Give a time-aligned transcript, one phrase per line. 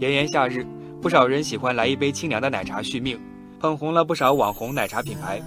[0.00, 0.66] 炎炎夏日，
[1.00, 3.20] 不少人喜欢来一杯清凉的奶茶续命，
[3.60, 5.40] 捧红了不少网红奶茶品牌。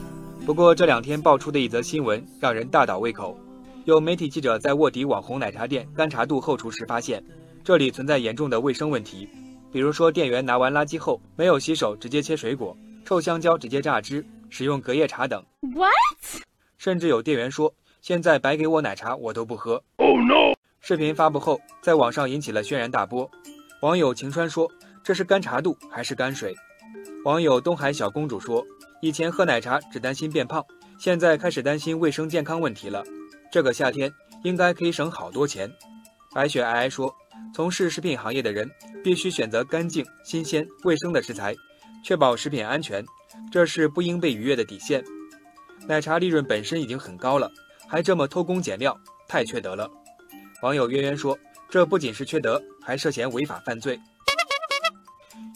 [0.45, 3.37] 不过这两天爆出的一则新闻让人大倒胃口。
[3.83, 7.21] 有媒体记者在卧底网红奶茶店干茶度后厨时发现，
[7.61, 9.27] 这里存在严重的卫生问题，
[9.69, 15.43] 比如说店员拿完垃圾后没有洗手直接切水果，臭香蕉直接榨汁，使用隔夜茶等。
[15.75, 16.41] What？
[16.77, 20.55] 甚至有店员说：“现在白给我奶茶我都不喝。” Oh no！
[20.79, 23.29] 视频发布后，在网上引起了轩然大波。
[23.81, 24.71] 网友晴川说
[25.03, 26.55] ：“这是干茶度还是干水？”
[27.23, 28.65] 网友东海小公主说
[29.01, 30.65] ：“以前喝奶茶只担心变胖，
[30.97, 33.03] 现在开始担心卫生健康问题了。”
[33.51, 34.11] 这个夏天
[34.43, 35.71] 应该可以省好多钱。
[36.33, 37.15] 白雪皑皑说
[37.53, 38.67] ：“从事食品行业的人
[39.03, 41.55] 必须选择干净、新鲜、卫生的食材，
[42.03, 43.05] 确保食品安全，
[43.51, 45.03] 这是不应被逾越的底线。”
[45.87, 47.51] 奶茶利润本身已经很高了，
[47.87, 49.87] 还这么偷工减料，太缺德了。
[50.63, 51.37] 网友渊渊说
[51.69, 53.99] ：“这不仅是缺德，还涉嫌违法犯罪。”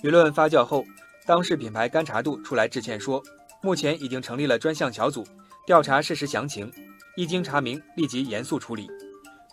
[0.04, 0.84] 舆论发酵后，
[1.26, 3.22] 当事品牌干茶度出来致歉说
[3.62, 5.26] ：“目前已经成立了专项小组，
[5.66, 6.72] 调查事实详情。”
[7.18, 8.90] 一经查明，立即严肃处理。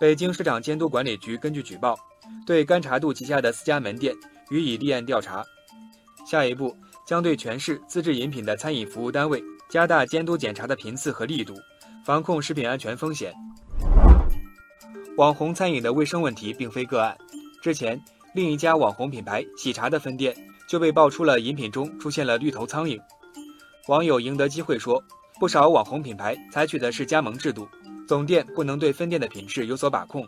[0.00, 1.98] 北京市场监督管理局根据举报，
[2.47, 4.14] 对干茶度旗下的四家门店
[4.50, 5.44] 予以立案调查。
[6.25, 11.54] 下一步将对全市自制饮品的餐饮服务单位加大监督检查的频次和力度，
[12.04, 13.34] 防控食品安全风险。
[15.19, 17.19] 网红餐饮的卫生问题并非个案，
[17.61, 18.00] 之前
[18.36, 20.33] 另一家网红品牌喜茶的分店
[20.69, 22.97] 就被爆出了饮品中出现了绿头苍蝇。
[23.88, 25.02] 网友赢得机会说。
[25.41, 27.69] 不少网红品牌采取的是加盟制度，
[28.08, 30.27] 总店不能对分店的品质有所把控，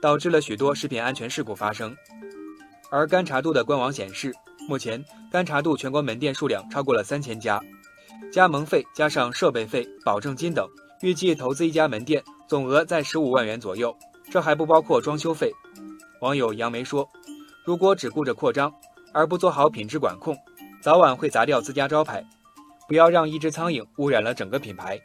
[0.00, 1.92] 导致了许多食品安全事故发生。
[2.88, 4.32] 而干茶度的官网显示，
[4.68, 7.60] 目前干茶度全国门店数量超过了三千家，
[8.32, 10.64] 加盟费加上设备费、保证金等，
[11.00, 13.92] 预计投资一家门店总额在十五万元左右，
[14.32, 15.52] 这还不包括装修费。
[16.20, 17.06] 网友杨梅说
[17.66, 18.72] ：“如果只顾着扩张，
[19.12, 20.34] 而不做好品质管控，
[20.80, 22.24] 早晚会砸掉自家招牌。”
[22.88, 24.98] 不要让一只苍蝇污染了整个品牌。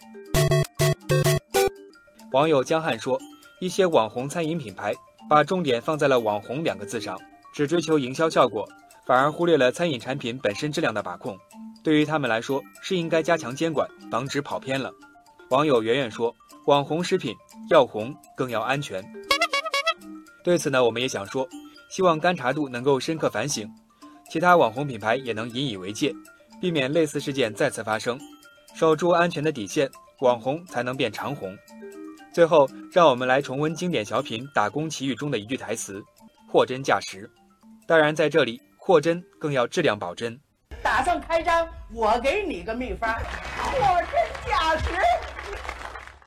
[2.32, 3.20] 网友江汉说
[3.60, 4.94] ：“一些网红餐饮品牌
[5.30, 7.20] 把重点放在了‘网红’两个字上，
[7.54, 8.66] 只追求营销效果，
[9.06, 11.38] 反而忽略了餐饮产品本身质量的把控。
[11.84, 14.90] 对于他们来说，是应该加强监管，防止跑偏了。”
[15.50, 16.36] 网友圆圆说
[16.68, 17.34] ：“网红食品
[17.70, 19.02] 要红，更要安全。”
[20.44, 21.48] 对此呢，我们也想说，
[21.90, 23.70] 希望干茶度能够深刻反省，
[24.30, 26.14] 其他网红品牌也能引以为戒。
[26.60, 28.20] 避免类似事件再次发生，
[28.74, 31.58] 守住安全的底线，网红才能变长红。
[32.34, 36.04] 最后，让我们来重温经典小品《打工奇遇》中的一句台词
[36.52, 37.30] ：“货真价实。”
[37.88, 40.38] 当然，在这里，货真更要质量保真。
[40.84, 44.92] 打算开张，我给你个秘方，货真价实。